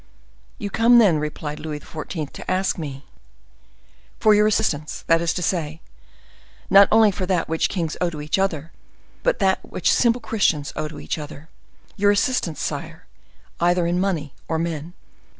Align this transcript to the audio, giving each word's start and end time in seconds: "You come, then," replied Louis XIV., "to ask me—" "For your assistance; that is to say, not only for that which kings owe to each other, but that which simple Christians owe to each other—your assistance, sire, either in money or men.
"You 0.57 0.71
come, 0.71 0.97
then," 0.97 1.19
replied 1.19 1.59
Louis 1.59 1.79
XIV., 1.79 2.33
"to 2.33 2.49
ask 2.49 2.75
me—" 2.75 3.05
"For 4.19 4.33
your 4.33 4.47
assistance; 4.47 5.03
that 5.05 5.21
is 5.21 5.31
to 5.35 5.43
say, 5.43 5.79
not 6.71 6.87
only 6.91 7.11
for 7.11 7.27
that 7.27 7.47
which 7.47 7.69
kings 7.69 7.95
owe 8.01 8.09
to 8.09 8.19
each 8.19 8.39
other, 8.39 8.71
but 9.21 9.37
that 9.37 9.59
which 9.63 9.93
simple 9.93 10.19
Christians 10.19 10.73
owe 10.75 10.87
to 10.87 10.99
each 10.99 11.19
other—your 11.19 12.09
assistance, 12.09 12.59
sire, 12.59 13.05
either 13.59 13.85
in 13.85 13.99
money 13.99 14.33
or 14.47 14.57
men. 14.57 14.93